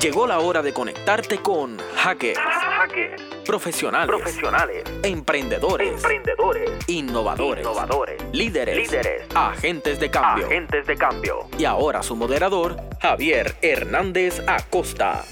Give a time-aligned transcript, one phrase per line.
[0.00, 2.38] Llegó la hora de conectarte con hackers,
[3.46, 10.46] profesionales, profesionales, emprendedores, emprendedores, innovadores, innovadores, líderes, líderes, agentes de cambio.
[10.46, 11.48] agentes de cambio.
[11.58, 15.24] Y ahora su moderador, Javier Hernández Acosta.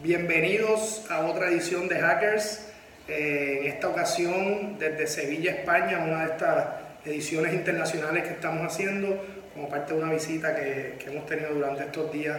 [0.00, 2.72] Bienvenidos a otra edición de Hackers.
[3.08, 6.66] Eh, en esta ocasión, desde Sevilla, España, una de estas
[7.04, 9.24] ediciones internacionales que estamos haciendo
[9.54, 12.36] como parte de una visita que, que hemos tenido durante estos días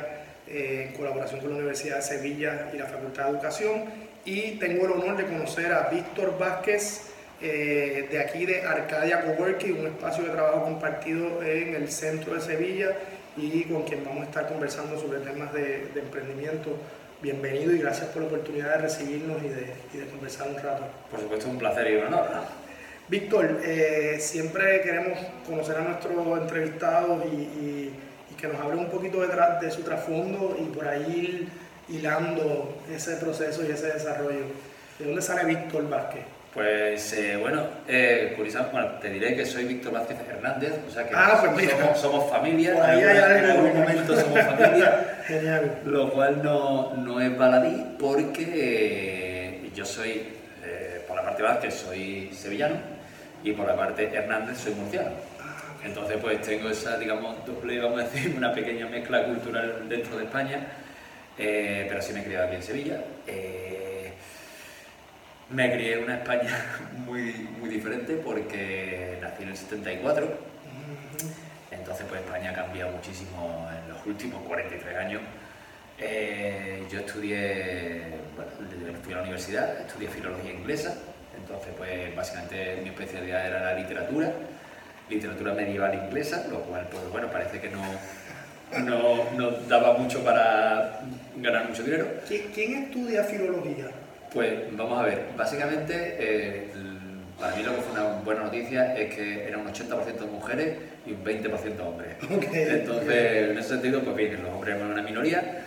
[0.50, 3.84] eh, en colaboración con la Universidad de Sevilla y la Facultad de Educación.
[4.26, 7.02] Y tengo el honor de conocer a Víctor Vázquez,
[7.42, 12.42] eh, de aquí de Arcadia Coworking, un espacio de trabajo compartido en el centro de
[12.42, 12.90] Sevilla
[13.38, 16.76] y con quien vamos a estar conversando sobre temas de, de emprendimiento.
[17.22, 20.84] Bienvenido y gracias por la oportunidad de recibirnos y de, y de conversar un rato.
[21.12, 22.28] Por supuesto, un placer y un honor.
[23.08, 28.00] Víctor, eh, siempre queremos conocer a nuestros entrevistados y, y- y
[28.40, 31.48] que nos hable un poquito detrás de su trasfondo y por ahí
[31.90, 34.46] hilando ese proceso y ese desarrollo.
[34.98, 36.22] ¿De dónde sale Víctor Vázquez?
[36.54, 41.08] Pues eh, bueno, eh, curiosamente, bueno, te diré que soy Víctor Vázquez Hernández, o sea
[41.08, 44.40] que Ah, pues somos, somos familia, Por ahí en hay algún- en algún momento somos
[44.58, 45.80] familia, Genial.
[45.86, 50.24] lo cual no, no es baladí porque eh, yo soy,
[50.66, 52.76] eh, por la parte Vázquez soy sevillano
[53.44, 55.12] y por la parte Hernández soy murciano.
[55.84, 60.26] Entonces pues tengo esa, digamos, doble, vamos a decir, una pequeña mezcla cultural dentro de
[60.26, 60.68] España,
[61.38, 63.04] eh, pero sí me he criado aquí en Sevilla.
[63.28, 64.14] Eh,
[65.50, 66.66] me crié en una España
[67.06, 70.50] muy, muy diferente porque nací en el 74,
[71.72, 75.22] entonces pues España ha cambiado muchísimo en los últimos 43 años.
[75.98, 78.04] Eh, yo estudié,
[78.36, 80.96] bueno, fui a la universidad, estudié filología inglesa,
[81.38, 84.32] entonces pues básicamente mi especialidad era la literatura,
[85.10, 87.82] literatura medieval inglesa, lo cual pues bueno, parece que no,
[88.84, 91.02] no, no daba mucho para
[91.38, 92.08] ganar mucho dinero.
[92.30, 93.88] ¿Qui- ¿Quién estudia filología?
[94.34, 96.68] Pues vamos a ver, básicamente eh,
[97.40, 100.76] para mí lo que fue una buena noticia es que era un 80% mujeres
[101.06, 102.10] y un 20% hombres.
[102.24, 102.44] Ok.
[102.54, 105.62] Entonces, en ese sentido, pues bien, los hombres eran una minoría,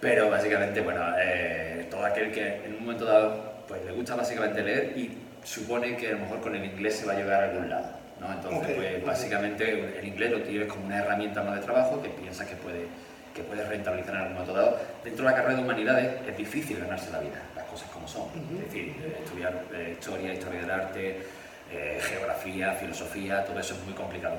[0.00, 4.62] pero básicamente, bueno, eh, todo aquel que en un momento dado pues le gusta básicamente
[4.62, 7.48] leer y supone que a lo mejor con el inglés se va a llegar a
[7.50, 7.86] algún lado.
[8.20, 8.32] ¿no?
[8.32, 8.83] Entonces, Ok, pues.
[9.14, 12.86] Básicamente el inglés lo tienes como una herramienta más de trabajo que piensas que puede
[13.32, 14.78] que puedes rentabilizar en algún momento dado.
[15.02, 18.28] Dentro de la carrera de humanidades es difícil ganarse la vida, las cosas como son.
[18.58, 21.26] Es decir, estudiar eh, historia, historia del arte,
[21.72, 24.36] eh, geografía, filosofía, todo eso es muy complicado.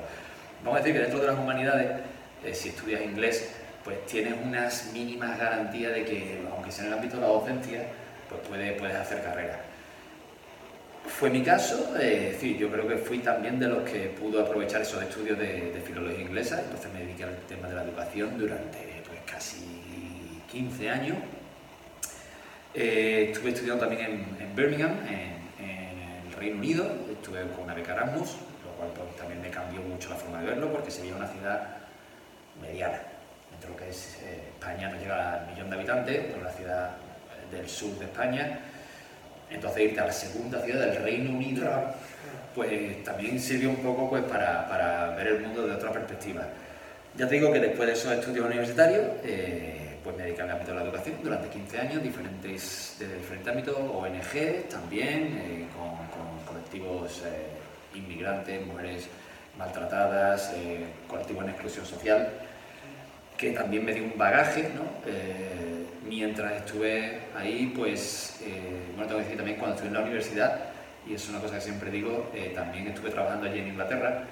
[0.64, 1.90] Vamos a decir que dentro de las humanidades,
[2.42, 3.52] eh, si estudias inglés,
[3.84, 7.82] pues tienes unas mínimas garantías de que, aunque sea en el ámbito de la docencia,
[8.30, 9.60] pues puedes, puedes hacer carrera.
[11.08, 11.94] Fue mi caso,
[12.58, 16.60] yo creo que fui también de los que pudo aprovechar esos estudios de, filología inglesa,
[16.60, 19.64] entonces me dediqué al tema de la educación durante pues, casi
[20.50, 21.16] 15 años.
[22.74, 25.36] Eh, estuve estudiando también en, Birmingham, en,
[26.26, 30.10] el Reino Unido, estuve con una beca Erasmus, lo cual pues, también me cambió mucho
[30.10, 31.78] la forma de verlo porque se una ciudad
[32.60, 33.00] mediana.
[33.50, 36.50] Dentro de lo que es eh, España no llega al millón de habitantes, pero una
[36.50, 38.60] ciudad eh, del sur de España.
[39.50, 41.94] Entonces irte a la segunda ciudad del Reino Unido, Claro.
[42.54, 46.46] pues también sirvió un poco pues, para, para ver el mundo de otra perspectiva.
[47.16, 50.72] Ya te digo que después de esos estudios universitarios, eh, pues me dediqué al ámbito
[50.72, 56.44] de la educación durante 15 años, diferentes, de diferentes ámbitos, ONG también, eh, con, con
[56.46, 59.06] colectivos eh, inmigrantes, mujeres
[59.56, 62.28] maltratadas, eh, colectivos en exclusión social,
[63.38, 64.82] que también me dio un bagaje, ¿no?
[65.10, 70.00] Eh, mientras estuve ahí, pues, eh, bueno, tengo que decir también cuando estuve en la
[70.00, 70.58] universidad,
[71.06, 74.24] y es una cosa que siempre digo, eh, también estuve trabajando allí en Inglaterra,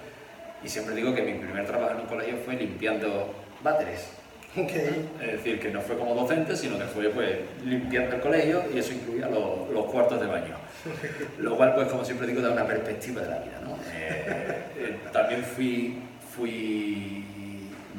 [0.63, 4.09] y siempre digo que mi primer trabajo en un colegio fue limpiando váteres.
[4.57, 8.79] Es decir, que no fue como docente, sino que fue pues limpiando el colegio y
[8.79, 10.55] eso incluía los, los cuartos de baño.
[11.39, 13.61] Lo cual, pues como siempre digo, da una perspectiva de la vida.
[13.65, 13.75] ¿no?
[13.93, 15.99] Eh, eh, también fui,
[16.35, 17.25] fui,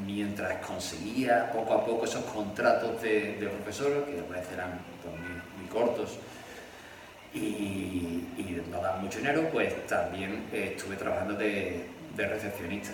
[0.05, 5.13] mientras conseguía poco a poco esos contratos de, de profesor, que a veces eran pues,
[5.13, 6.19] muy, muy cortos
[7.35, 11.85] y, y no daban mucho dinero, pues también eh, estuve trabajando de,
[12.15, 12.93] de recepcionista.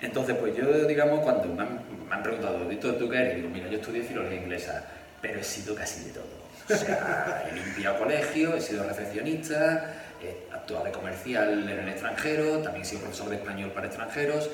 [0.00, 3.36] Entonces, pues yo, digamos, cuando me han, me han preguntado, Víctor, ¿tú qué eres?
[3.36, 4.84] Digo, mira, yo estudié filología inglesa,
[5.20, 6.40] pero he sido casi de todo.
[6.70, 12.58] O sea, he limpiado colegio, he sido recepcionista, he actuado de comercial en el extranjero,
[12.58, 14.50] también he sido profesor de español para extranjeros.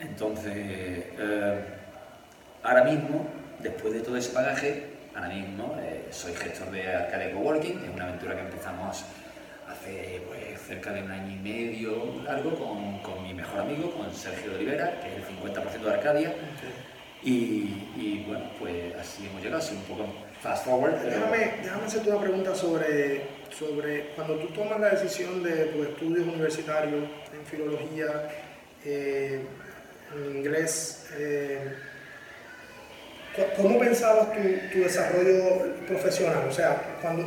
[0.00, 1.60] Entonces, eh,
[2.62, 3.26] ahora mismo,
[3.60, 8.04] después de todo ese bagaje, ahora mismo eh, soy gestor de Arcadia Coworking, es una
[8.04, 9.04] aventura que empezamos
[9.68, 14.12] hace pues, cerca de un año y medio largo con, con mi mejor amigo, con
[14.14, 16.34] Sergio de Olivera, que es el 50% de Arcadia.
[17.22, 20.06] Y, bueno, pues así hemos llegado, así un poco
[20.40, 20.94] fast forward.
[21.02, 26.24] Déjame, déjame hacerte una pregunta sobre, sobre cuando tú tomas la decisión de tus estudios
[26.24, 27.02] universitarios
[27.34, 28.28] en filología,
[28.84, 29.40] eh,
[30.14, 31.74] en inglés, eh,
[33.56, 34.42] ¿cómo pensabas tu,
[34.72, 36.46] tu, desarrollo profesional?
[36.48, 37.22] O sea, cuando,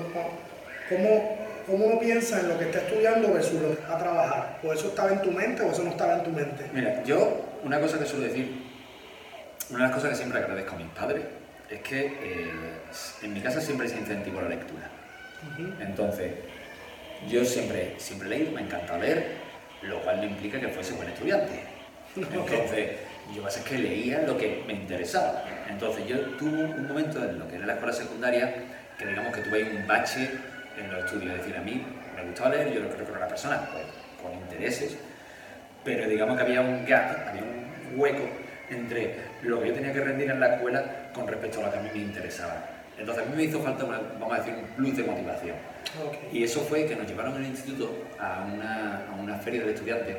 [0.90, 4.60] ¿cómo, ¿cómo uno piensa en lo que está estudiando versus lo que va a trabajar?
[4.64, 6.66] ¿O eso estaba en tu mente o eso no estaba en tu mente?
[6.74, 8.70] Mira, yo una cosa que suelo decir,
[9.70, 11.24] una de las cosas que siempre agradezco a mis padres
[11.70, 12.52] es que eh,
[13.22, 14.90] en mi casa siempre se incentivó la lectura.
[15.80, 16.32] Entonces,
[17.30, 19.36] yo siempre, siempre he leído, me encanta leer,
[19.84, 21.60] lo cual no implica que fuese buen estudiante.
[22.16, 22.92] Entonces,
[23.34, 25.44] yo es que leía lo que me interesaba.
[25.70, 28.54] Entonces, yo tuve un momento en lo que era la escuela secundaria
[28.98, 30.30] que digamos que tuve un bache
[30.78, 31.34] en los estudios.
[31.34, 31.82] Es decir, a mí
[32.16, 33.86] me gustaba leer, yo creo que era una persona pues,
[34.22, 34.98] con intereses,
[35.84, 38.28] pero digamos que había un gap, había un hueco
[38.70, 41.80] entre lo que yo tenía que rendir en la escuela con respecto a lo que
[41.80, 42.56] a mí me interesaba.
[42.98, 45.56] Entonces a mí me hizo falta, vamos a decir, un plus de motivación.
[46.32, 49.70] Y eso fue que nos llevaron en el instituto a una, a una feria del
[49.70, 50.18] estudiante en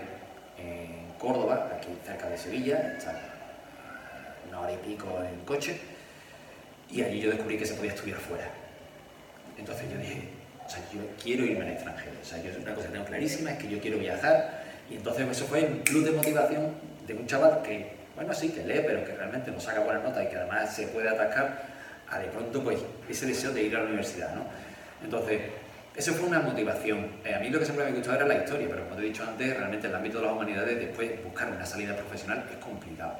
[1.20, 2.96] Córdoba, aquí cerca de Sevilla,
[4.48, 5.78] una hora y pico en coche,
[6.90, 8.48] y allí yo descubrí que se podía estudiar fuera.
[9.58, 10.28] Entonces yo dije,
[10.66, 12.12] o sea, yo quiero irme al extranjero.
[12.22, 14.62] O sea, yo una cosa que tengo clarísima es que yo quiero viajar.
[14.88, 16.74] Y entonces eso fue un plus de motivación
[17.06, 20.24] de un chaval que, bueno, sí, que lee, pero que realmente no saca buenas notas
[20.24, 21.62] y que además se puede atascar
[22.08, 24.44] a de pronto, pues, ese deseo de ir a la universidad, ¿no?
[25.04, 25.42] Entonces,
[26.00, 27.06] eso fue una motivación.
[27.24, 29.06] Eh, a mí lo que siempre me gustaba era la historia, pero como te he
[29.06, 32.56] dicho antes, realmente en el ámbito de las humanidades, después buscar una salida profesional es
[32.56, 33.18] complicado.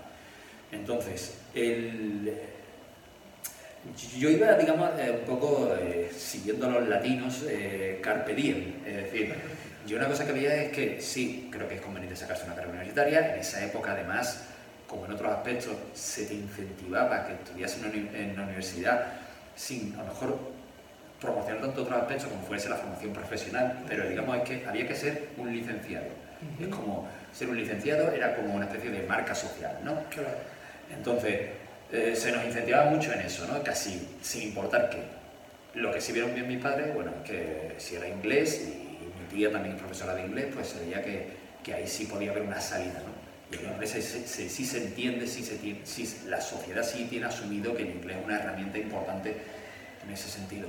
[0.72, 2.32] Entonces, el,
[4.18, 8.32] yo iba, digamos, eh, un poco eh, siguiendo a los latinos, eh, carpe.
[8.86, 9.34] Es decir,
[9.86, 12.72] yo una cosa que veía es que sí, creo que es conveniente sacarse una carrera
[12.72, 13.34] universitaria.
[13.34, 14.44] En esa época, además,
[14.86, 19.06] como en otros aspectos, se te incentivaba que estudias en una universidad
[19.54, 20.59] sin, a lo mejor,
[21.20, 23.84] promocionar tanto otros aspectos como fuese la formación profesional.
[23.88, 26.06] Pero digamos, es que había que ser un licenciado.
[26.58, 30.04] Es como, ser un licenciado era como una especie de marca social, ¿no?
[30.08, 30.30] Claro.
[30.90, 31.50] Entonces,
[31.92, 33.62] eh, se nos incentivaba mucho en eso, ¿no?
[33.62, 35.02] Casi sin importar qué.
[35.74, 39.52] Lo que sí vieron bien mis padres, bueno, que si era inglés y mi tía
[39.52, 41.28] también profesora de inglés, pues se veía que,
[41.62, 43.20] que ahí sí podía haber una salida, ¿no?
[43.52, 45.80] Y en inglés sí se, entiende, sí se tiene,
[46.28, 49.34] la sociedad sí tiene asumido que el inglés es una herramienta importante
[50.04, 50.68] en ese sentido.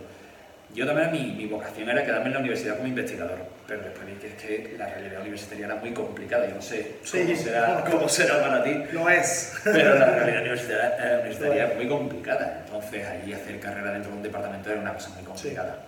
[0.73, 4.13] Yo también mi, mi, vocación era quedarme en la universidad como investigador, pero después vi
[4.13, 8.07] que es que la realidad universitaria era muy complicada, yo no sé cómo, será, cómo
[8.07, 8.83] será para ti.
[8.93, 9.53] Lo es.
[9.65, 14.23] Pero la realidad universitaria, universitaria es muy complicada, entonces allí hacer carrera dentro de un
[14.23, 15.87] departamento era una cosa muy complicada.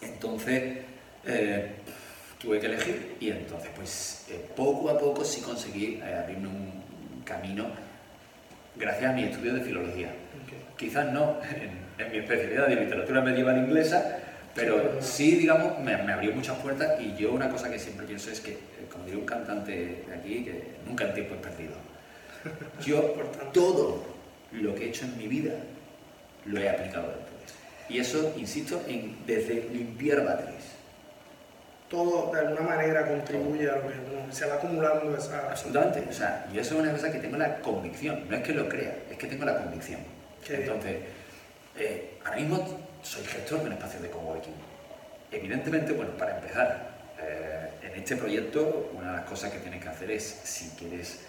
[0.00, 0.78] Entonces
[1.26, 1.70] eh,
[2.38, 7.22] tuve que elegir y entonces pues eh, poco a poco sí conseguí eh, abrirme un
[7.24, 7.66] camino
[8.76, 10.08] gracias a mi estudio de filología.
[10.82, 14.18] Quizás no en, mi especialidad de literatura medieval inglesa,
[14.52, 18.40] pero sí, digamos, me, abrió muchas puertas y yo una cosa que siempre pienso es
[18.40, 21.74] que, eh, como diría un cantante de aquí, que nunca el tiempo es perdido.
[22.84, 23.14] Yo
[23.52, 24.04] todo
[24.50, 25.52] lo que he hecho en mi vida
[26.46, 27.54] lo he aplicado después.
[27.88, 30.64] Y eso, insisto, en, desde limpiar baterías.
[31.88, 35.48] Todo de alguna manera contribuye a lo que se va acumulando esa...
[35.48, 36.10] Absolutamente.
[36.10, 38.24] O sea, yo eso es una cosa que tengo la convicción.
[38.28, 40.00] No es que lo crea, es que tengo la convicción.
[40.48, 40.96] Entonces,
[41.78, 44.54] eh, ahora mismo soy gestor de un espacio de coworking.
[45.30, 49.88] Evidentemente, bueno, para empezar, eh, en este proyecto una de las cosas que tienes que
[49.88, 51.20] hacer es, si quieres,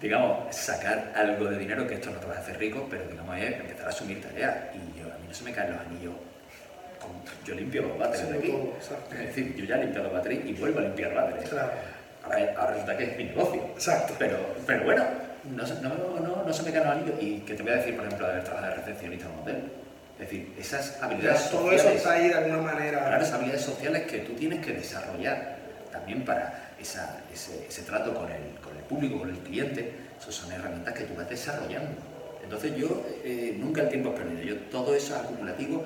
[0.00, 3.36] digamos, sacar algo de dinero, que esto no te va a hacer rico, pero digamos,
[3.38, 4.56] es empezar a asumir tareas.
[4.74, 6.14] Y yo, a mí no se me caen los anillos.
[7.44, 8.54] Yo limpio los baterías de aquí.
[9.12, 11.50] es decir, yo ya he limpiado baterías y vuelvo a limpiar baterías.
[11.50, 11.72] Claro.
[12.24, 13.62] Ahora, ahora, resulta que es mi negocio.
[13.74, 14.14] Exacto.
[14.18, 15.04] Pero, pero bueno,
[15.50, 15.64] no,
[16.20, 18.32] no, no, se me caen los Y que te voy a decir, por ejemplo, de
[18.32, 19.72] haber trabajado de recepcionista en un hotel.
[20.14, 21.82] Es decir, esas habilidades todo sociales.
[21.82, 22.98] Todo eso está ahí de alguna manera.
[23.00, 25.56] Claro, esas habilidades sociales que tú tienes que desarrollar
[25.92, 29.92] también para esa, ese, ese, trato con el, con el, público, con el cliente.
[30.18, 31.90] Esas son herramientas que tú vas desarrollando.
[32.42, 34.42] Entonces, yo eh, nunca el tiempo he perdido.
[34.42, 35.84] Yo todo eso es acumulativo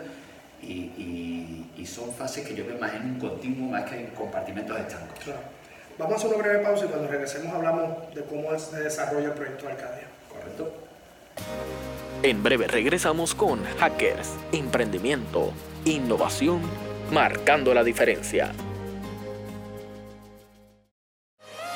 [0.62, 4.06] y, y, y, son fases que yo veo más en un continuo, más que en
[4.08, 5.18] compartimentos estancos.
[5.24, 5.59] Claro.
[6.00, 9.34] Vamos a hacer una breve pausa y cuando regresemos hablamos de cómo se desarrolla el
[9.34, 10.08] proyecto de Arcadia.
[10.30, 10.72] ¿Correcto?
[12.22, 15.52] En breve regresamos con Hackers, Emprendimiento,
[15.84, 16.62] Innovación,
[17.12, 18.52] marcando la diferencia.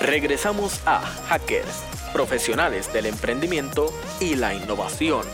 [0.01, 5.27] Regresamos a Hackers, profesionales del emprendimiento y la innovación.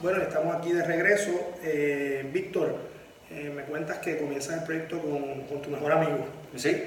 [0.00, 1.30] Bueno, estamos aquí de regreso.
[1.62, 2.95] Eh, Víctor,
[3.30, 6.26] eh, me cuentas que comienzas el proyecto con, con tu mejor amigo.
[6.54, 6.82] Sí, sí,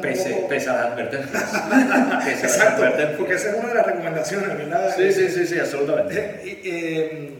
[0.00, 1.42] pese, poco- pese a las advertencias.
[1.50, 3.18] pese a las Exacto, advertencias.
[3.18, 4.94] porque esa es una de las recomendaciones, ¿verdad?
[4.96, 6.18] Sí, sí, sí, sí, absolutamente.
[6.20, 7.34] Eh, eh,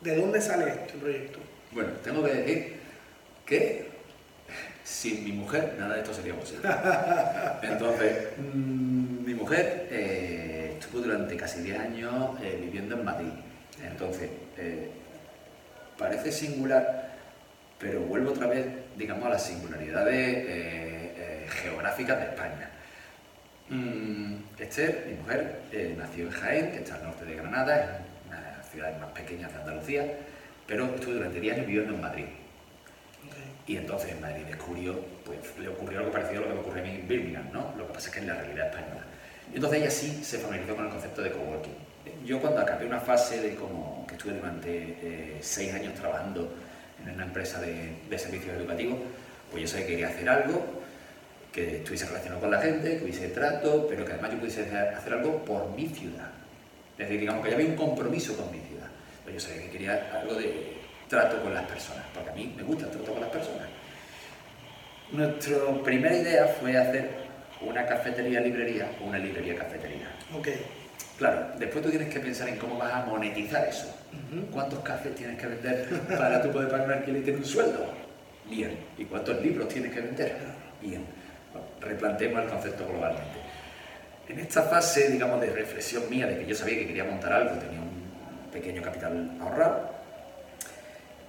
[0.00, 1.38] ¿De dónde sale este proyecto?
[1.72, 2.76] Bueno, tengo que decir
[3.44, 3.88] que
[4.84, 6.66] sin mi mujer nada de esto sería posible.
[7.62, 13.28] Entonces, mm, mi mujer estuvo durante casi 10 años viviendo en Madrid.
[13.86, 14.30] Entonces,
[15.98, 17.07] parece singular,
[17.78, 18.66] pero vuelvo otra vez,
[18.96, 22.70] digamos, a las singularidades eh, eh, geográficas de España.
[23.68, 28.26] Mm, Esther, mi mujer, eh, nació en Jaén, que está al norte de Granada, es
[28.26, 30.06] una de las ciudades más pequeñas de Andalucía,
[30.66, 32.24] pero estuvo durante 10 años viviendo en Madrid.
[33.66, 36.82] Y entonces en Madrid descubrió, pues le ocurrió algo parecido a lo que me ocurrió
[36.82, 37.74] a mí en Birmingham, ¿no?
[37.76, 39.02] Lo que pasa es que es la realidad española.
[39.52, 41.74] Y entonces ella sí se familiarizó con el concepto de coworking.
[42.24, 44.70] Yo cuando acabé una fase de como que estuve durante
[45.02, 46.50] eh, seis años trabajando
[47.08, 48.98] en una empresa de, servicios educativos,
[49.50, 50.64] pues yo sabía que quería hacer algo
[51.52, 55.12] que estuviese relacionado con la gente, que hubiese trato, pero que además yo pudiese hacer
[55.12, 56.30] algo por mi ciudad.
[56.92, 58.88] Es decir, digamos que ya había un compromiso con mi ciudad.
[59.24, 60.74] Pues yo sabía que quería algo de
[61.08, 63.68] trato con las personas, porque a mí me gusta el trato con las personas.
[65.10, 67.08] Nuestra primera idea fue hacer
[67.62, 70.08] una cafetería-librería o una librería-cafetería.
[70.36, 70.48] Ok.
[71.18, 73.92] Claro, después tú tienes que pensar en cómo vas a monetizar eso.
[74.52, 77.92] ¿Cuántos cafés tienes que vender para tú poder pagar un alquiler y tener un sueldo?
[78.48, 78.78] Bien.
[78.96, 80.36] ¿Y cuántos libros tienes que vender?
[80.80, 81.04] Bien.
[81.52, 83.38] Bueno, replanteemos el concepto globalmente.
[84.28, 87.56] En esta fase, digamos, de reflexión mía, de que yo sabía que quería montar algo,
[87.56, 89.90] tenía un pequeño capital ahorrado,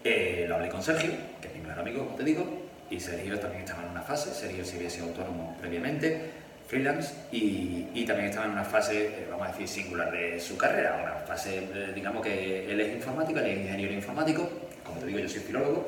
[0.04, 2.46] eh, lo hablé con Sergio, que es mi mejor amigo, como te digo,
[2.90, 6.32] y Sergio también estaba en una fase, Sergio sí había sido autónomo previamente,
[6.70, 10.56] freelance, y, y también estaba en una fase, eh, vamos a decir, singular de su
[10.56, 14.48] carrera, una fase, eh, digamos que él es informático, él es ingeniero informático,
[14.84, 15.88] como te digo, yo soy filólogo,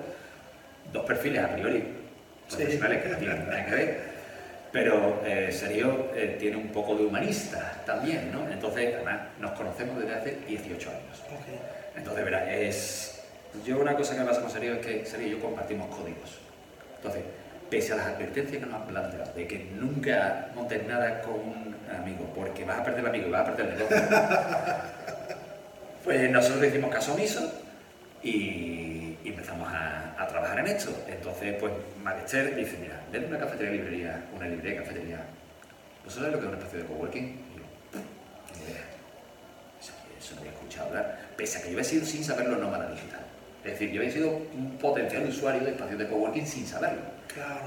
[0.91, 1.83] dos perfiles a priori
[2.47, 2.57] Sí.
[2.57, 3.99] profesionales que no tienen nada que ver,
[4.73, 8.49] pero eh, Sergio eh, tiene un poco de humanista también, ¿no?
[8.51, 11.23] Entonces, además, nos conocemos desde hace 18 años.
[11.95, 13.21] Entonces, verá, es.
[13.65, 16.39] Yo una cosa que me pasa con Sergio es que Sergio y yo compartimos códigos.
[16.97, 17.21] Entonces,
[17.71, 21.75] pese a las advertencias que nos han planteado de que nunca montes nada con un
[21.89, 24.01] amigo, porque vas a perder el amigo y vas a perder el negocio,
[26.03, 27.49] pues nosotros hicimos caso omiso
[28.21, 30.91] y, y empezamos a, a trabajar en esto.
[31.07, 31.71] Entonces, pues
[32.03, 35.25] Marister dice, mira, denme una cafetería librería, una librería cafetería.
[36.03, 37.23] ¿Vosotros sabéis lo que es un espacio de coworking?
[37.23, 37.63] Y yo.
[39.79, 42.91] Eso, eso no había escuchado hablar, pese a que yo había sido sin saberlo nómada
[42.91, 43.21] digital.
[43.63, 47.01] Es decir, yo había sido un potencial usuario de espacios de coworking sin saberlo.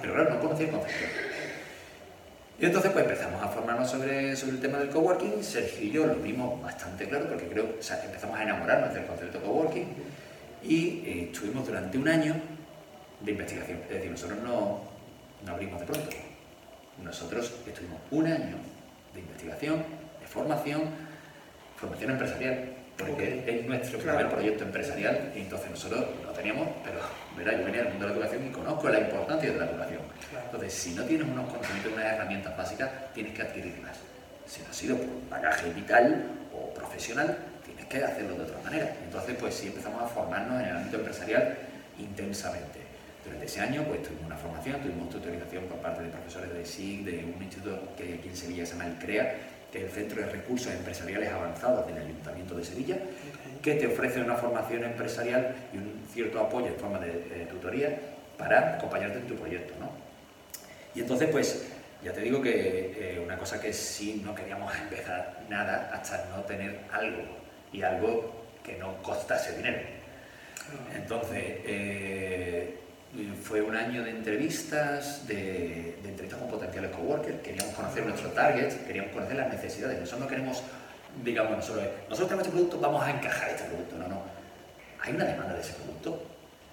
[0.01, 1.07] Pero claro, no conocía el concepto.
[2.59, 5.43] Y entonces pues empezamos a formarnos sobre, sobre el tema del coworking.
[5.43, 9.07] Sergio y yo lo vimos bastante claro porque creo, o sea, empezamos a enamorarnos del
[9.07, 9.87] concepto coworking
[10.63, 12.37] y eh, estuvimos durante un año
[13.21, 13.79] de investigación.
[13.89, 14.83] Es decir, nosotros no,
[15.45, 16.11] no abrimos de pronto.
[17.03, 18.57] Nosotros estuvimos un año
[19.13, 19.85] de investigación,
[20.21, 20.83] de formación,
[21.77, 23.49] formación empresarial, porque Ok.
[23.49, 24.19] es nuestro Claro.
[24.19, 26.99] primer proyecto empresarial y entonces nosotros lo teníamos, pero
[27.37, 30.01] verá, yo venía del mundo de la educación y conozco la importancia de la educación.
[30.31, 30.45] Claro.
[30.47, 33.97] Entonces, si no tienes unos conocimientos, unas herramientas básicas, tienes que adquirirlas.
[34.47, 38.95] Si no ha sido por bagaje vital o profesional, tienes que hacerlo de otra manera.
[39.05, 41.57] Entonces, pues sí empezamos a formarnos en el ámbito empresarial
[41.99, 42.81] intensamente.
[43.25, 47.05] Durante ese año, pues tuvimos una formación, tuvimos tutorización por parte de profesores de SIG,
[47.07, 49.35] de un instituto que aquí en Sevilla se llama el CREA,
[49.75, 52.97] que es el Centro de Recursos Empresariales Avanzados del Ayuntamiento de Sevilla,
[53.61, 57.99] que te ofrece una formación empresarial y un cierto apoyo en forma de, tutoría
[58.39, 59.91] para acompañarte en tu proyecto, ¿no?
[60.95, 61.67] Y entonces, pues,
[62.05, 66.45] ya te digo que eh, una cosa que sí no queríamos empezar nada hasta no
[66.45, 67.23] tener algo
[67.73, 69.81] y algo que no costase dinero.
[70.95, 72.79] Entonces, eh,
[73.43, 78.73] fue un año de entrevistas, de, de entrevistas con potenciales coworkers, queríamos conocer nuestro target,
[78.87, 80.01] queríamos conocer las necesidades.
[80.01, 80.63] Nosotros no queremos,
[81.25, 83.97] digamos, nosotros, nosotros tenemos este producto, vamos a encajar este producto.
[83.99, 84.23] No, no.
[85.03, 86.23] Hay una demanda de ese producto.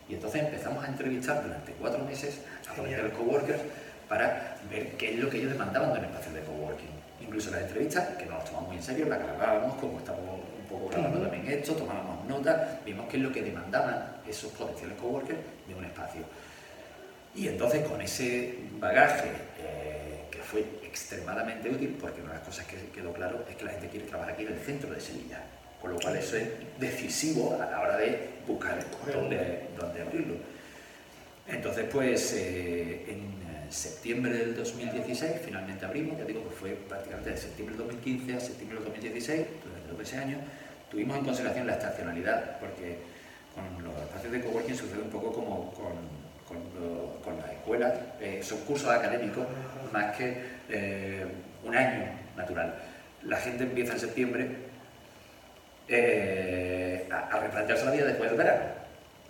[0.10, 3.62] Y entonces empezamos a entrevistar durante cuatro meses a potenciales coworkers
[4.10, 6.90] para ver qué es lo que ellos demandaban de un espacio de coworking.
[7.22, 10.66] Incluso las entrevistas, que no las tomamos muy en serio, las grabábamos como estábamos un
[10.68, 15.40] poco grabando también esto, tomábamos notas, vimos qué es lo que demandaban esos potenciales coworkers
[15.68, 16.22] de un espacio.
[17.36, 22.66] Y entonces con ese bagaje eh, que fue extremadamente útil, porque una de las cosas
[22.66, 25.42] que quedó claro es que la gente quiere trabajar aquí en el centro de Sevilla,
[25.80, 26.50] con lo cual eso es
[26.80, 30.36] decisivo a la hora de buscar dónde, dónde abrirlo.
[31.48, 37.32] Entonces, pues eh, en eh, septiembre del 2016 finalmente abrimos, ya digo que fue prácticamente
[37.32, 40.38] de septiembre del 2015 a septiembre del 2016, durante todo ese año,
[40.92, 43.00] tuvimos en consideración la estacionalidad, porque
[43.56, 45.94] con los espacios de coworking sucede un poco como con,
[46.48, 49.46] con, lo- con las escuelas, eh, son cursos académicos
[49.92, 50.38] más que
[50.70, 51.26] eh,
[51.64, 52.06] un año
[52.36, 52.76] natural.
[53.24, 54.48] La gente empieza en septiembre
[55.88, 58.64] eh, a, a replantearse la vida después del verano.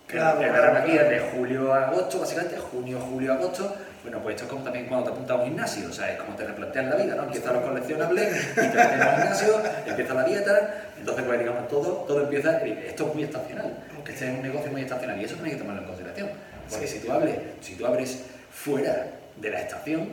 [0.08, 3.75] Claro, el claro, verano aquí es de julio a agosto, básicamente, junio, julio, agosto.
[4.03, 6.20] Bueno, pues esto es como también cuando te apuntas a un gimnasio, o sea, es
[6.20, 7.24] como te replanteas la vida, ¿no?
[7.24, 11.91] Empiezan los coleccionables, y te metes al gimnasio, empieza la dieta, entonces, pues digamos, todo,
[12.08, 14.10] todo empieza, esto es muy estacional, Ok.
[14.10, 16.29] este es un negocio muy estacional y eso también hay que tomarlo en consideración.
[16.70, 16.98] Porque Sí.
[17.00, 20.10] si, tú hables, si tú abres fuera de la estación,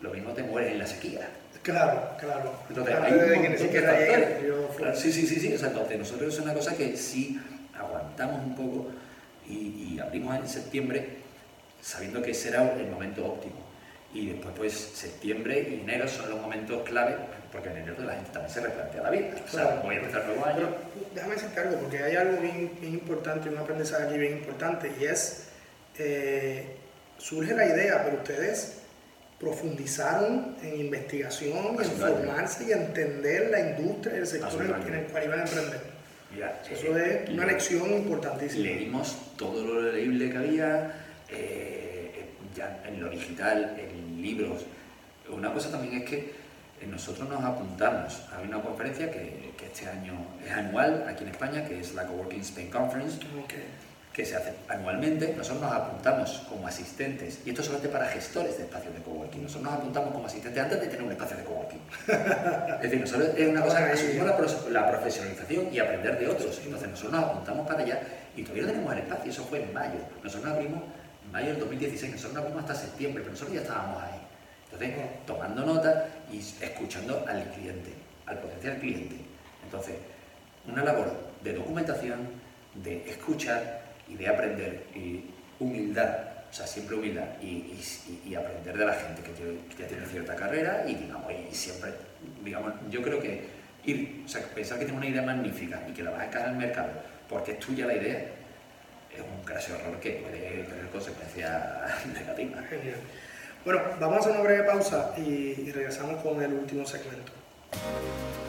[0.00, 1.28] lo mismo te mueres en la sequía.
[1.62, 2.52] Claro, claro.
[2.68, 4.28] Entonces, hay un que de factores.
[4.76, 7.40] Claro, sí, sí, sí, sí, o sea, entonces nosotros es una cosa que sí
[7.76, 8.86] aguantamos un poco
[9.46, 11.25] y, y abrimos en septiembre
[11.86, 13.64] sabiendo que ese era el momento óptimo.
[14.12, 17.16] Y después, pues, septiembre y enero son los momentos clave,
[17.52, 19.34] porque en enero la gente también se replantea la vida.
[19.46, 20.74] O sea, voy a empezar nuevo año.
[20.94, 24.90] Pero déjame decirte algo, porque hay algo bien, bien importante, un aprendizaje aquí bien importante,
[24.98, 25.48] y es,
[25.98, 26.76] eh,
[27.18, 28.78] surge la idea, pero ustedes
[29.38, 35.24] profundizaron en investigación, en formarse y entender la industria y el sector en, el cual
[35.24, 35.80] iban a emprender.
[36.32, 38.64] Mira, Eso eh, es una lección importantísima.
[38.64, 40.94] Leímos todo lo leíble que había,
[41.28, 41.75] eh,
[42.56, 44.64] ya en lo digital, en libros.
[45.30, 46.16] Una cosa también es que
[46.80, 51.30] eh, nosotros nos apuntamos a una conferencia que, que este año es anual aquí en
[51.30, 53.54] España, que es la Coworking Spain Conference, Ok.
[54.12, 55.34] que se hace anualmente.
[55.36, 59.42] Nosotros nos apuntamos como asistentes, y esto es solamente para gestores de espacios de coworking.
[59.42, 61.80] Nosotros nos apuntamos como asistentes antes de tener un espacio de coworking.
[62.76, 66.60] Es decir, nosotros es una cosa que asumimos la, la profesionalización y aprender de otros.
[66.64, 68.00] Entonces nosotros nos apuntamos para allá
[68.36, 69.98] y todavía no tenemos el espacio, eso fue en mayo.
[70.22, 70.82] Nosotros nos abrimos
[71.36, 74.18] mayo del 2016, nosotros nos abrimos hasta septiembre, pero nosotros ya estábamos ahí.
[74.72, 74.94] Entonces,
[75.26, 77.92] tomando nota y escuchando al cliente,
[78.24, 79.16] al potencial cliente.
[79.62, 79.96] Entonces,
[80.66, 81.12] una labor
[81.44, 82.20] de documentación,
[82.82, 85.26] de escuchar y de aprender y
[85.60, 86.08] humildad,
[86.50, 89.88] o sea, siempre humildad y, y- y aprender de la gente que, tiene- que ya
[89.88, 91.90] tiene cierta carrera y digamos, y siempre,
[92.42, 93.44] digamos, yo creo que
[93.84, 96.46] ir, o sea, pensar que tienes una idea magnífica y que la vas a caer
[96.46, 96.92] al mercado
[97.28, 98.24] porque es tuya la idea,
[99.20, 102.66] es un craso error que puede tener consecuencias negativas.
[102.66, 102.98] Genial.
[103.64, 107.32] Bueno, vamos a hacer una breve pausa y, y regresamos con el último segmento.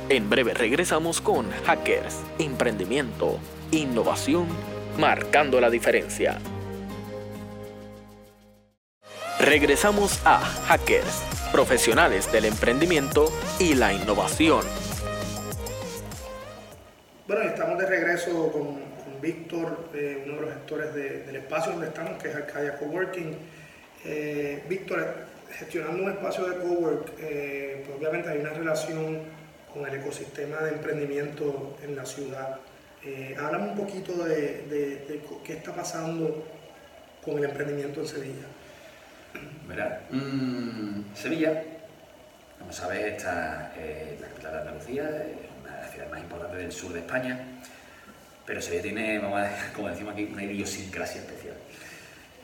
[0.10, 3.40] En breve regresamos con Hackers, emprendimiento,
[3.72, 4.48] innovación,
[4.98, 6.38] marcando la diferencia.
[9.40, 14.66] Regresamos a Hackers, profesionales del emprendimiento y la innovación.
[17.28, 18.87] Bueno, estamos de regreso con,
[19.22, 23.36] Víctor, eh, uno de los gestores de- del espacio donde estamos, que es Arcadia Coworking.
[24.06, 25.06] Eh, Víctor,
[25.52, 29.20] gestionando un espacio de cowork, eh, pues obviamente hay una relación
[29.74, 32.58] con el ecosistema de emprendimiento en la ciudad.
[33.04, 36.46] Eh, háblame un poquito de, de- de qué está pasando
[37.24, 38.46] con el emprendimiento en Sevilla.
[39.68, 41.64] Verá, mm, Sevilla,
[42.60, 46.58] como sabes, está eh, la capital de Andalucía, es una de las ciudades más importantes
[46.60, 47.40] del sur de España,
[48.48, 49.22] pero Sevilla tiene,
[49.76, 51.54] como decimos aquí, una idiosincrasia especial.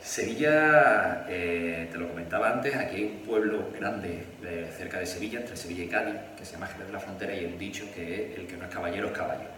[0.02, 5.40] Sevilla, eh, te lo comentaba antes, aquí hay un pueblo grande de- cerca de Sevilla,
[5.40, 8.34] entre Sevilla y Cádiz, que se llama Jerez de la Frontera y un dicho que
[8.36, 9.48] el que no es caballero es caballo.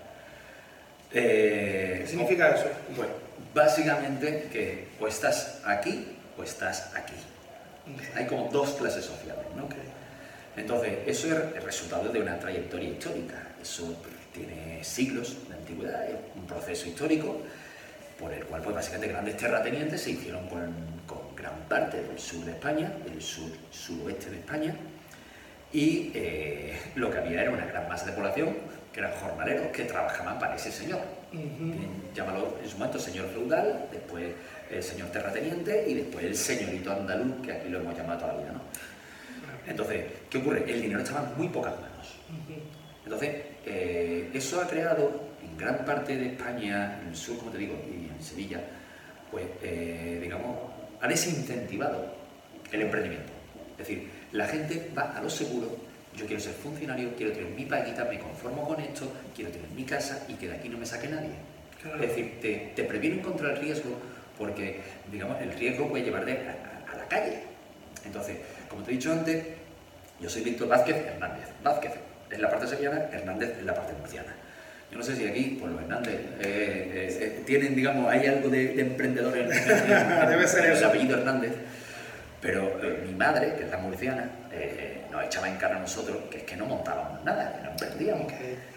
[1.12, 2.70] Eh, ¿Qué significa eso?
[2.94, 3.08] Pues
[3.54, 6.06] básicamente que o estás aquí
[6.38, 7.14] o estás aquí.
[8.14, 9.64] Hay como dos clases sociales, ¿no?
[9.64, 9.74] Ok.
[10.56, 13.34] Entonces, eso es el resultado de una trayectoria histórica.
[13.60, 14.00] Eso
[14.32, 17.42] tiene siglos antigüedad, es un proceso histórico
[18.18, 20.72] por el cual, pues básicamente, grandes terratenientes se hicieron con,
[21.06, 24.74] con gran parte del sur de España, del sur suroeste de España,
[25.72, 28.56] y eh, lo que había era una gran masa de población
[28.92, 31.00] que eran jornaleros que trabajaban para ese señor.
[31.32, 34.32] Bien, Llámalo en su momento señor feudal, después
[34.70, 38.60] el señor terrateniente y después el señorito andaluz, que aquí lo hemos llamado todavía, ¿no?
[39.66, 40.64] Entonces, ¿qué ocurre?
[40.66, 42.16] El dinero estaba en muy pocas manos.
[43.04, 43.34] Entonces,
[43.66, 45.25] eh, eso ha creado
[45.58, 48.60] gran parte de España, en el sur, como te digo, y en Sevilla,
[49.30, 50.56] pues, eh, digamos,
[51.00, 52.14] ha desincentivado
[52.72, 53.32] el emprendimiento.
[53.72, 55.76] Es decir, la gente va a lo seguro,
[56.16, 59.84] yo quiero ser funcionario, quiero tener mi paguita, me conformo con esto, quiero tener mi
[59.84, 61.30] casa y que de aquí no me saque nadie.
[61.82, 62.02] Claro.
[62.02, 63.90] Es decir, te, te previenen contra el riesgo
[64.38, 64.80] porque,
[65.12, 67.40] digamos, el riesgo puede llevarte a, a- a la calle.
[68.04, 68.38] Entonces,
[68.68, 69.44] como te he dicho antes,
[70.20, 71.48] yo soy Víctor Vázquez Hernández.
[71.62, 71.92] Vázquez
[72.30, 74.34] en la parte sevillana, Hernández en la parte murciana.
[74.90, 78.48] Yo no sé si aquí, por los Hernández, eh, eh, eh, tienen, digamos, hay algo
[78.48, 79.48] de, de emprendedor en,
[80.28, 81.52] Debe ser el apellido Hernández.
[82.40, 84.30] Pero eh, mi madre, que es la murciana,
[85.10, 88.32] nos echaba en cara a nosotros que es que no montábamos nada, que no emprendíamos.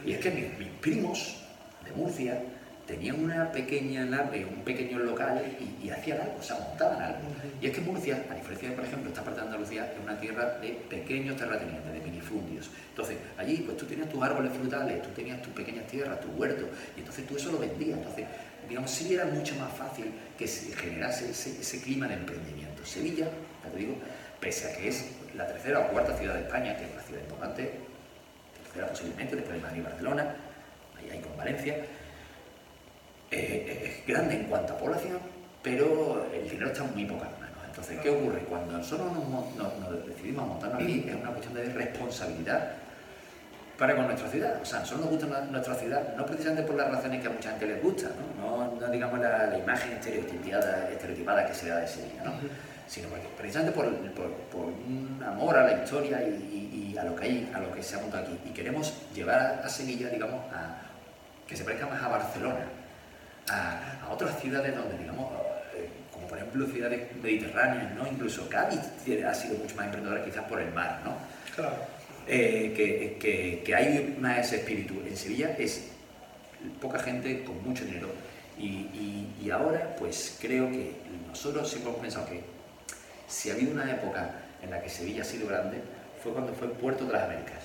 [0.06, 1.44] Y es que mis, mis primos
[1.86, 2.42] de Murcia
[2.90, 5.40] tenían una pequeña nave, un pequeño local
[5.84, 7.20] y, hacían algo, o sea, montaban algo.
[7.62, 10.20] Y es que Murcia, a diferencia de, por ejemplo, esta parte de Andalucía, es una
[10.20, 12.72] tierra de pequeños terratenientes, de minifundios.
[12.90, 16.68] Entonces, allí, pues tú tenías tus árboles frutales, tú tenías tus pequeñas tierras, tu huerto,
[16.98, 18.00] y entonces tú eso lo vendías.
[18.00, 18.26] Entonces,
[18.68, 22.84] digamos, sí era mucho más fácil que se generase ese, clima de emprendimiento.
[22.84, 23.28] Sevilla,
[23.64, 23.94] ya te digo,
[24.40, 27.22] pese a que es la tercera o cuarta ciudad de España, que es una ciudad
[27.22, 27.72] importante,
[28.64, 30.36] tercera posiblemente, después de Madrid y Barcelona,
[30.98, 31.76] ahí hay con Valencia,
[33.32, 35.20] eh, es grande en cuanto a población,
[35.62, 37.50] pero el dinero está muy poco manos.
[37.68, 38.40] Entonces, ¿qué ocurre?
[38.40, 42.72] Cuando nosotros nos, decidimos a montarnos aquí, es una cuestión de responsabilidad
[43.78, 44.60] para con nuestra ciudad.
[44.62, 47.32] O sea, a nosotros nos gusta nuestra ciudad, no precisamente por las razones que a
[47.32, 51.88] mucha gente les gusta, no, no, digamos la, imagen estereotipada, estereotipada que se da de
[51.88, 52.34] Sevilla, ¿no?
[52.90, 53.86] sino precisamente por,
[54.50, 57.96] por, un amor a la historia y, a lo que hay, a lo que se
[57.96, 58.38] ha montado aquí.
[58.46, 60.76] Y queremos llevar a Sevilla, digamos, a
[61.48, 62.66] que se parezca más a Barcelona,
[63.50, 65.32] a, otras ciudades donde, digamos,
[65.76, 68.08] eh, como por ejemplo ciudades mediterráneas, ¿no?
[68.08, 68.80] Incluso Cádiz
[69.26, 71.16] ha sido mucho más emprendedora quizás por el mar, ¿no?
[71.56, 71.76] Claro.
[72.28, 72.74] Eh,
[73.20, 75.02] que, que, hay más ese espíritu.
[75.08, 75.90] En Sevilla es
[76.80, 78.10] poca gente con mucho dinero
[78.58, 80.94] y, y, ahora pues creo que
[81.28, 82.42] nosotros siempre hemos pensado que
[83.28, 84.30] si ha habido una época
[84.62, 85.82] en la que Sevilla ha sido grande
[86.22, 87.64] fue cuando fue Puerto de las Américas.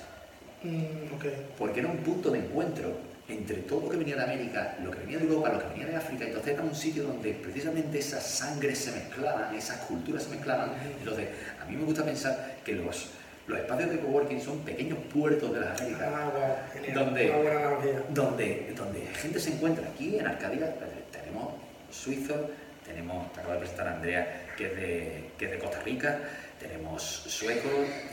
[0.63, 1.15] Mm,
[1.57, 4.99] Porque era un punto de encuentro entre todo lo que venía de América, lo que
[4.99, 8.23] venía de Europa, lo que venía de África, entonces era un sitio donde precisamente esas
[8.23, 10.71] sangres se mezclaban, esas culturas se mezclaban.
[10.99, 13.09] Entonces, a mí me gusta pensar que los,
[13.47, 16.31] los espacios de coworking son pequeños puertos de las Américas, ah,
[16.93, 19.87] donde, donde, donde gente se encuentra.
[19.87, 20.75] Aquí en Arcadia
[21.11, 21.55] tenemos
[21.89, 22.37] suizos,
[22.85, 26.19] tenemos, te acabo de presentar a Andrea, que es de, que es de Costa Rica,
[26.59, 27.71] tenemos suecos,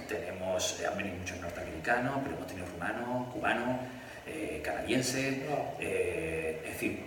[0.08, 3.80] tenemos, han venido muchos norteamericanos, pero hemos tenido rumanos, cubanos,
[4.24, 5.42] eh, canadiense,
[5.80, 7.00] eh, es decir,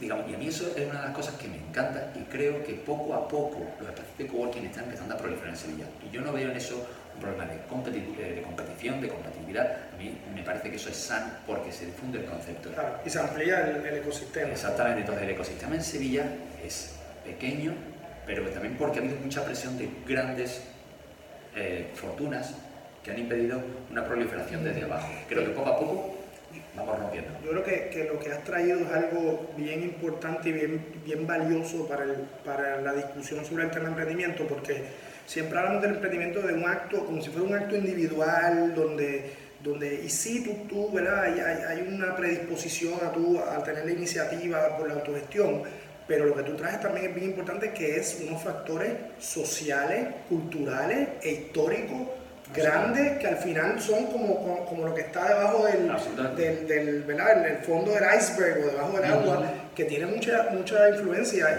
[0.00, 2.64] digamos, y a mí eso es una de las cosas que me encanta y creo
[2.64, 5.84] que poco a poco los espacios de coworking están empezando a proliferar en Sevilla.
[6.04, 9.76] Y yo no veo en eso un problema de, eh, de competición, de competitividad.
[9.94, 12.70] A mí me parece que eso es sano porque se difunde el concepto.
[12.72, 14.50] Claro, y se amplía el, ecosistema.
[14.50, 16.24] Exactamente, entonces el ecosistema en Sevilla
[16.64, 17.74] es pequeño,
[18.26, 20.62] pero también porque ha habido mucha presión de grandes
[21.94, 22.54] fortunas
[23.02, 23.60] que han impedido
[23.90, 25.08] una proliferación desde abajo.
[25.28, 26.19] Creo que poco a poco
[27.44, 31.26] yo creo que, que, lo que has traído es algo bien importante y bien, bien
[31.26, 34.82] valioso para, el, para la discusión sobre el tema de emprendimiento, porque
[35.26, 39.32] siempre hablamos del emprendimiento de un acto, como si fuera un acto individual, donde,
[39.62, 41.24] donde y sí, tú, tú ¿verdad?
[41.24, 45.62] Hay, hay, una predisposición a, tú, a tener la iniciativa por la autogestión,
[46.06, 51.08] pero lo que tú traes también es bien importante, que es unos factores sociales, culturales
[51.22, 52.08] e históricos
[52.54, 57.46] grandes que al final son como, como, lo que está debajo del, del, del ¿verdad?
[57.46, 61.58] el fondo del iceberg o debajo del agua, que tiene mucha, mucha influencia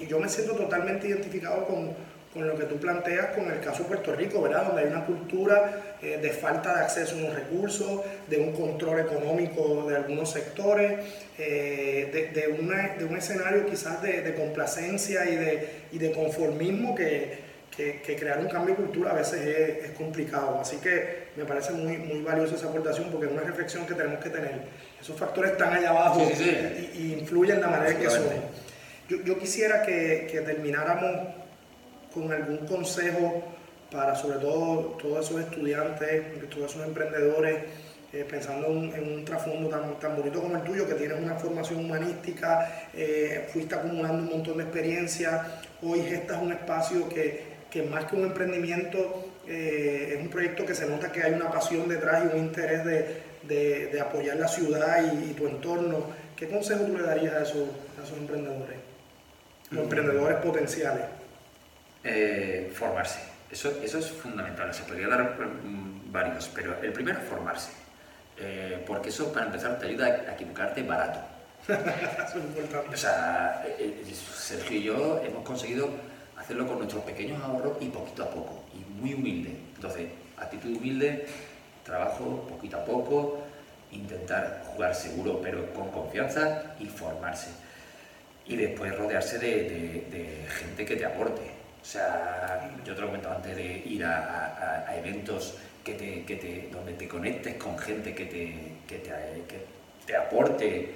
[0.00, 1.92] y, yo me siento totalmente identificado con,
[2.32, 4.66] con, lo que tú planteas con el caso de Puerto Rico, ¿verdad?
[4.66, 9.00] donde hay una cultura eh, de falta de acceso a unos recursos, de un control
[9.00, 10.98] económico de algunos sectores,
[11.38, 16.12] eh, de, de, una, de, un escenario quizás de, de complacencia y de, y de
[16.12, 17.43] conformismo que
[17.76, 20.58] que, crear un cambio de cultura a veces es, complicado.
[20.60, 24.22] Así que me parece muy, muy valiosa esa aportación porque es una reflexión que tenemos
[24.22, 24.62] que tener.
[25.00, 26.22] Esos factores están allá abajo
[26.94, 28.24] Y, influyen en la manera en que son.
[29.08, 31.28] Yo, yo quisiera que, que, termináramos
[32.12, 33.44] con algún consejo
[33.90, 37.64] para sobre todo todos esos estudiantes, todos esos emprendedores,
[38.12, 41.84] eh, pensando en, un trasfondo tan, tan bonito como el tuyo, que tienes una formación
[41.84, 48.04] humanística, eh, fuiste acumulando un montón de experiencia, hoy gestas un espacio que, que más
[48.04, 52.22] que un emprendimiento eh, es un proyecto que se nota que hay una pasión detrás
[52.22, 56.06] y un interés de, de, apoyar la ciudad y, tu entorno.
[56.36, 57.68] ¿Qué consejo tú le darías a esos,
[58.00, 58.78] a esos emprendedores,
[59.72, 59.82] los mm.
[59.82, 61.04] emprendedores potenciales?
[62.04, 63.18] Eh, formarse.
[63.50, 64.72] Eso, eso es fundamental.
[64.72, 67.72] Se podría dar mm, varios, pero el primero es formarse.
[68.38, 71.18] Eh, porque eso, para empezar, te ayuda a equivocarte barato.
[71.68, 72.94] eso es importante.
[72.94, 73.66] O sea,
[74.32, 76.13] Sergio y yo hemos conseguido
[76.44, 79.56] hacerlo con nuestros pequeños ahorros y poquito a poco, y muy humilde.
[79.74, 81.26] Entonces, actitud humilde,
[81.82, 83.42] trabajo poquito a poco,
[83.90, 87.50] intentar jugar seguro pero con confianza y formarse.
[88.46, 91.42] Y después rodearse de, gente que te aporte.
[91.80, 96.68] O sea, yo te lo comentaba antes de ir a, eventos que te, que te,
[96.70, 98.28] donde te conectes con gente que
[98.86, 99.10] que te,
[99.48, 99.66] que
[100.06, 100.94] te aporte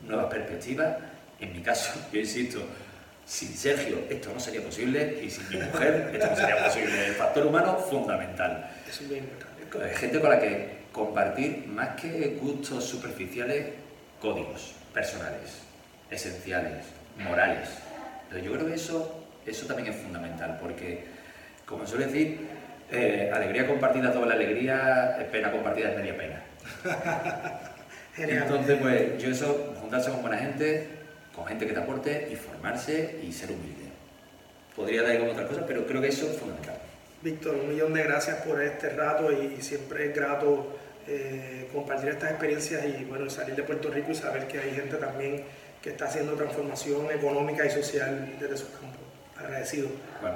[0.00, 0.96] nuevas perspectivas.
[1.38, 2.60] En mi caso, yo insisto,
[3.26, 7.06] sin Sergio esto no sería posible y sin mi mujer esto no sería posible.
[7.06, 8.70] El factor humano fundamental.
[8.88, 9.28] Es bien
[9.96, 13.66] Gente con la que compartir más que gustos superficiales,
[14.20, 15.62] códigos personales,
[16.10, 16.86] esenciales,
[17.18, 17.68] morales.
[18.30, 21.04] Pero yo creo que eso, eso también es fundamental, porque,
[21.66, 22.38] como suele decir,
[22.90, 26.42] eh, alegría compartida es doble alegría, pena compartida es media pena.
[28.16, 30.88] Entonces, pues yo eso, juntarse con buena gente,
[31.36, 33.84] con gente que te aporte y formarse y ser humilde.
[34.74, 36.78] Podría dar como otras cosas, pero creo que eso es fundamental.
[37.22, 42.30] Víctor, un millón de gracias por este rato y siempre es grato eh, compartir estas
[42.30, 45.44] experiencias y bueno, salir de Puerto Rico y saber que hay gente también
[45.82, 49.00] que está haciendo transformación económica y social desde sus campos.
[49.38, 49.88] Agradecido.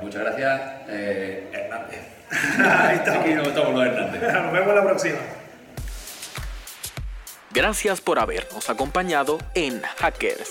[0.03, 2.01] Muchas gracias, eh, Hernández.
[2.59, 3.25] Ahí estamos.
[3.25, 4.23] Aquí nos estamos los Hernández.
[4.33, 5.19] Nos vemos la próxima.
[7.53, 10.51] Gracias por habernos acompañado en Hackers.